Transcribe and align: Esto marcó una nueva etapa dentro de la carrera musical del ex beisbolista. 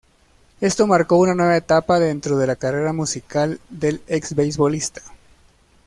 Esto 0.61 0.87
marcó 0.87 1.17
una 1.17 1.35
nueva 1.35 1.55
etapa 1.55 1.99
dentro 1.99 2.35
de 2.39 2.47
la 2.47 2.55
carrera 2.55 2.91
musical 2.91 3.59
del 3.69 4.01
ex 4.07 4.33
beisbolista. 4.33 5.03